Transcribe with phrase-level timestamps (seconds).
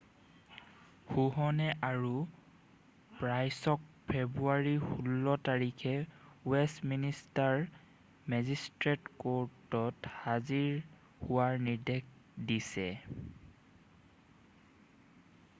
[1.15, 2.13] Huhne আৰু
[3.19, 5.93] প্ৰাইছক ফেব্ৰুৱাৰী 16 তাৰিখে
[6.55, 7.61] ৱেষ্ট মিনিষ্টাৰ
[8.35, 10.75] মেজিষ্ট্ৰেট ক'ৰ্টত হাজিৰ
[11.29, 12.11] হোৱাৰ নিৰ্দেশ
[12.53, 12.91] দিছে